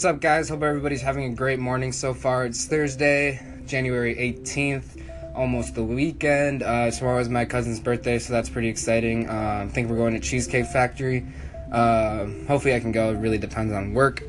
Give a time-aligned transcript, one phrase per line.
[0.00, 0.48] What's up, guys?
[0.48, 2.46] Hope everybody's having a great morning so far.
[2.46, 4.98] It's Thursday, January 18th,
[5.34, 6.62] almost the weekend.
[6.62, 9.28] Uh, tomorrow is my cousin's birthday, so that's pretty exciting.
[9.28, 11.26] Uh, I think we're going to Cheesecake Factory.
[11.70, 13.10] Uh, hopefully, I can go.
[13.10, 14.22] It really depends on work.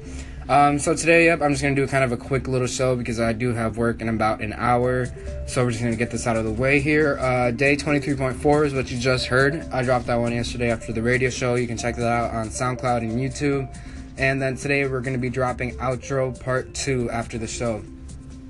[0.49, 3.21] Um, so today, yep, I'm just gonna do kind of a quick little show because
[3.21, 5.05] I do have work in about an hour.
[5.47, 7.17] So we're just gonna get this out of the way here.
[7.17, 9.65] Uh, day 23.4 is what you just heard.
[9.71, 11.55] I dropped that one yesterday after the radio show.
[11.55, 13.73] You can check that out on SoundCloud and YouTube.
[14.17, 17.83] And then today we're going to be dropping outro part two after the show.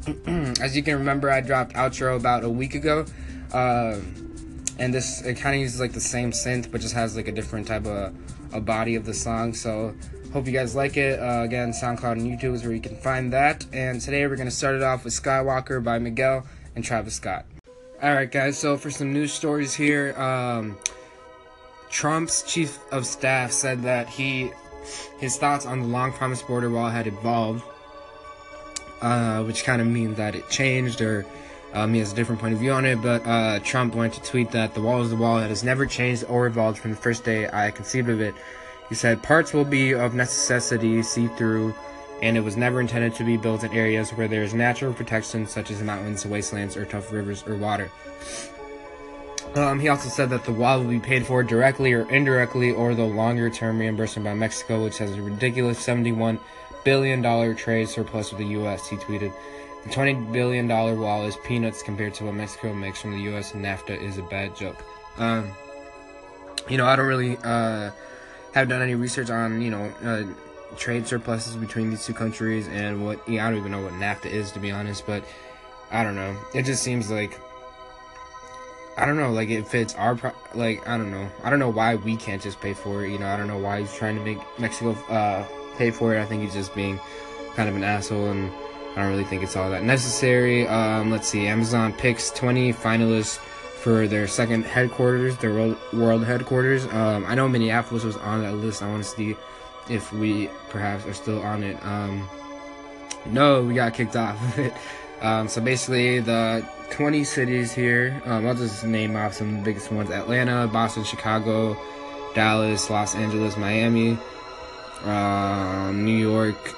[0.26, 3.06] As you can remember, I dropped outro about a week ago.
[3.54, 4.00] Uh,
[4.80, 7.32] and this, it kind of uses like the same synth, but just has like a
[7.32, 8.16] different type of
[8.54, 9.54] a body of the song.
[9.54, 9.94] So
[10.34, 11.20] hope you guys like it.
[11.20, 13.66] Uh, again, SoundCloud and YouTube is where you can find that.
[13.74, 16.46] And today we're going to start it off with Skywalker by Miguel
[16.76, 17.46] and Travis Scott.
[18.04, 20.78] Alright, guys, so for some news stories here, um,
[21.90, 24.52] Trump's chief of staff said that he
[25.20, 27.64] his thoughts on the long promised border wall had evolved,
[29.02, 31.26] uh, which kind of means that it changed or
[31.74, 33.02] um, he has a different point of view on it.
[33.02, 35.86] But uh, Trump went to tweet that the wall is the wall that has never
[35.86, 38.36] changed or evolved from the first day I conceived of it.
[38.90, 41.74] He said, Parts will be of necessity see through,
[42.22, 45.48] and it was never intended to be built in areas where there is natural protection,
[45.48, 47.90] such as mountains, wastelands, or tough rivers or water.
[49.56, 52.96] Um, he also said that the wall will be paid for directly or indirectly, or
[52.96, 56.40] the longer term reimbursement by Mexico, which has a ridiculous $71
[56.86, 58.88] billion trade surplus with the U.S.
[58.88, 59.34] He tweeted,
[59.84, 63.64] The $20 billion wall is peanuts compared to what Mexico makes from the U.S., and
[63.64, 64.82] NAFTA is a bad joke.
[65.18, 65.52] Um,
[66.70, 67.92] you know, I don't really uh,
[68.54, 70.24] have done any research on, you know, uh,
[70.78, 74.28] trade surpluses between these two countries and what, yeah, I don't even know what NAFTA
[74.28, 75.26] is, to be honest, but
[75.92, 76.38] I don't know.
[76.56, 77.38] It just seems like
[78.98, 81.30] I don't know, like it fits our pro- like I don't know.
[81.44, 83.12] I don't know why we can't just pay for it.
[83.12, 85.46] You know, I don't know why he's trying to make Mexico uh,
[85.78, 86.22] pay for it.
[86.22, 87.00] I think he's just being
[87.56, 88.52] kind of an asshole, and
[88.92, 90.68] I don't really think it's all that necessary.
[90.68, 96.86] Um, let's see, Amazon picks 20 finalists for their second headquarters, their world, world headquarters.
[96.88, 98.84] Um, I know Minneapolis was on that list.
[98.84, 99.36] I want to see
[99.90, 101.84] if we perhaps are still on it.
[101.86, 102.30] Um,
[103.26, 104.74] no, we got kicked off of it.
[105.22, 109.62] Um, so basically, the 20 cities here, um, I'll just name off some of the
[109.62, 111.78] biggest ones Atlanta, Boston, Chicago,
[112.36, 114.18] Dallas, Los Angeles, Miami,
[115.04, 116.76] um, New York,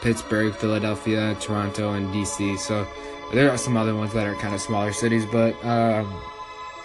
[0.00, 2.58] Pittsburgh, Philadelphia, Toronto, and DC.
[2.58, 2.86] So
[3.32, 6.22] there are some other ones that are kind of smaller cities, but um,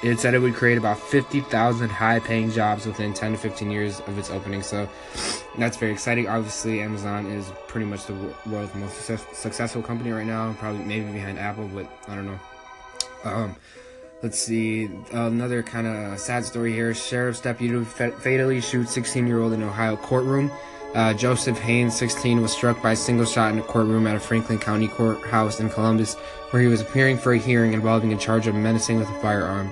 [0.01, 3.99] it said it would create about 50,000 high paying jobs within 10 to 15 years
[4.01, 4.63] of its opening.
[4.63, 4.89] So
[5.57, 6.27] that's very exciting.
[6.27, 8.15] Obviously, Amazon is pretty much the
[8.47, 12.39] world's most success- successful company right now, probably maybe behind Apple, but I don't know.
[13.23, 13.55] Um,
[14.21, 14.89] let's see.
[15.11, 16.93] Another kind of sad story here.
[16.93, 20.51] Sheriff's deputy fatally shoots 16 year old in Ohio courtroom.
[20.93, 24.19] Uh, Joseph Haynes, 16, was struck by a single shot in a courtroom at a
[24.19, 26.15] Franklin County courthouse in Columbus,
[26.49, 29.71] where he was appearing for a hearing involving a charge of menacing with a firearm.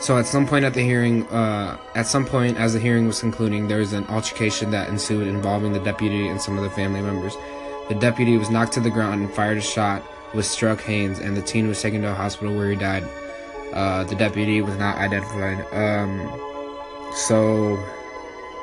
[0.00, 3.20] So at some point at the hearing, uh, at some point as the hearing was
[3.20, 7.00] concluding, there was an altercation that ensued involving the deputy and some of the family
[7.00, 7.36] members.
[7.88, 10.02] The deputy was knocked to the ground and fired a shot,
[10.32, 13.04] which struck Haynes, and the teen was taken to a hospital where he died.
[13.72, 15.60] Uh, the deputy was not identified.
[15.72, 16.18] Um,
[17.14, 17.74] so,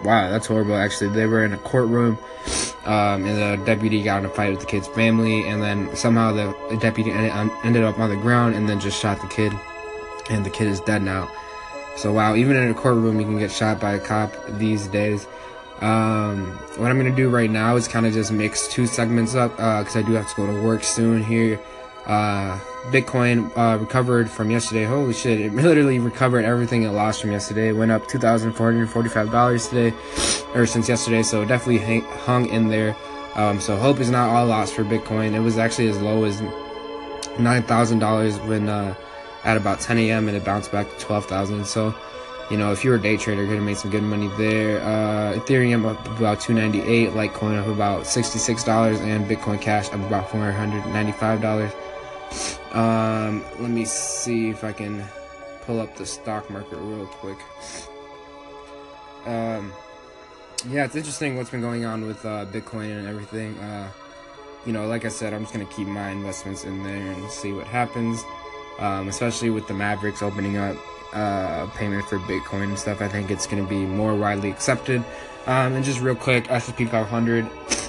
[0.03, 0.75] wow, that's horrible.
[0.75, 2.17] Actually, they were in a courtroom,
[2.85, 6.31] um, and the deputy got in a fight with the kid's family, and then somehow
[6.31, 9.53] the, deputy ended, ended up on the ground and then just shot the kid
[10.29, 11.31] and the kid is dead now.
[11.97, 15.27] So wow, even in a courtroom, you can get shot by a cop these days.
[15.81, 16.45] Um,
[16.77, 19.95] what I'm gonna do right now is kind of just mix two segments up because
[19.95, 21.59] uh, I do have to go to work soon here.
[22.05, 22.59] Uh,
[22.91, 24.85] Bitcoin uh, recovered from yesterday.
[24.85, 25.41] Holy shit!
[25.41, 27.69] It literally recovered everything it lost from yesterday.
[27.69, 29.93] It went up two thousand four hundred forty-five dollars today,
[30.53, 31.23] or since yesterday.
[31.23, 32.95] So definitely hung in there.
[33.35, 35.33] Um, so hope is not all lost for Bitcoin.
[35.33, 36.41] It was actually as low as
[37.37, 38.95] nine thousand dollars when uh,
[39.45, 40.27] at about 10 a.m.
[40.27, 41.65] and it bounced back to 12,000.
[41.65, 41.95] So,
[42.49, 44.81] you know, if you're a day trader, you're gonna make some good money there.
[44.81, 51.73] Uh, Ethereum up about 298, Litecoin up about $66, and Bitcoin Cash up about $495.
[52.75, 55.03] Um, let me see if I can
[55.61, 57.37] pull up the stock market real quick.
[59.25, 59.73] Um,
[60.69, 63.57] yeah, it's interesting what's been going on with uh, Bitcoin and everything.
[63.59, 63.89] Uh,
[64.65, 67.53] you know, like I said, I'm just gonna keep my investments in there and see
[67.53, 68.23] what happens
[68.79, 70.75] um, especially with the Mavericks opening up
[71.15, 73.01] uh, payment for Bitcoin and stuff.
[73.01, 75.03] I think it's going to be more widely accepted.
[75.47, 77.47] Um, and just real quick, S&P 500.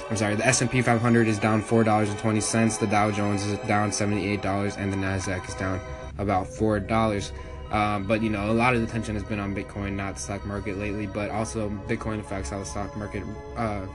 [0.09, 2.77] I'm sorry, the S&P 500 is down four dollars and twenty cents.
[2.77, 5.81] The Dow Jones is down seventy-eight dollars, and the Nasdaq is down
[6.17, 7.33] about four dollars.
[7.71, 10.21] Um, but you know, a lot of the attention has been on Bitcoin, not the
[10.21, 11.07] stock market lately.
[11.07, 13.23] But also, Bitcoin affects how the stock market
[13.57, 13.85] uh,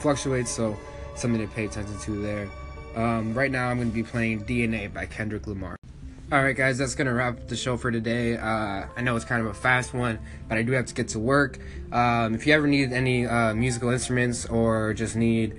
[0.00, 0.76] fluctuates, so
[1.14, 2.48] something to pay attention to there.
[2.96, 5.76] Um, right now, I'm going to be playing DNA by Kendrick Lamar.
[6.32, 8.38] Alright, guys, that's to wrap the show for today.
[8.38, 10.18] Uh, I know it's kind of a fast one,
[10.48, 11.58] but I do have to get to work.
[11.92, 15.54] Um, if you ever need any uh, musical instruments or just need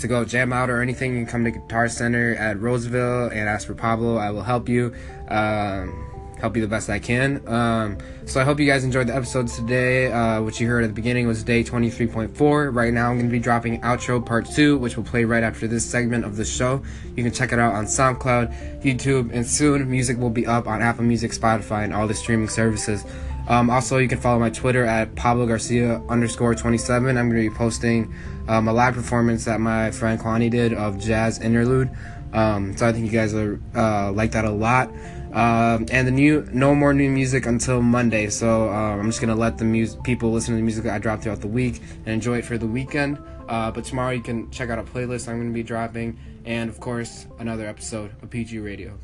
[0.00, 3.48] to go jam out or anything, you can come to Guitar Center at Roseville and
[3.48, 4.16] ask for Pablo.
[4.16, 4.92] I will help you.
[5.28, 6.07] Um,
[6.40, 7.46] help you the best I can.
[7.48, 10.12] Um, so I hope you guys enjoyed the episodes today.
[10.12, 12.74] Uh, what you heard at the beginning was day 23.4.
[12.74, 15.66] Right now I'm going to be dropping outro part 2, which will play right after
[15.66, 16.82] this segment of the show.
[17.16, 20.82] You can check it out on SoundCloud, YouTube, and soon music will be up on
[20.82, 23.04] Apple Music, Spotify, and all the streaming services.
[23.48, 27.16] Um, also, you can follow my Twitter at Pablo Garcia underscore 27.
[27.16, 28.12] I'm going to be posting
[28.46, 31.90] um, a live performance that my friend Kwani did of Jazz Interlude.
[32.34, 34.90] Um, so I think you guys are, uh, like that a lot.
[35.32, 38.28] Um, and the new, no more new music until Monday.
[38.30, 41.22] So uh, I'm just gonna let the music people listen to the music I drop
[41.22, 43.18] throughout the week and enjoy it for the weekend.
[43.48, 46.80] Uh, but tomorrow you can check out a playlist I'm gonna be dropping, and of
[46.80, 48.98] course another episode of PG Radio.